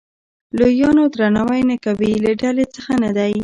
[0.57, 3.33] لویانو درناوی نه کوي له ډلې څخه نه دی.